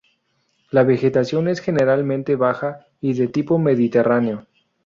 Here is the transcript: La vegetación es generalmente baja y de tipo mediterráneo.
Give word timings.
La 0.71 0.81
vegetación 0.81 1.47
es 1.47 1.59
generalmente 1.61 2.35
baja 2.35 2.87
y 3.01 3.13
de 3.13 3.27
tipo 3.27 3.59
mediterráneo. 3.59 4.47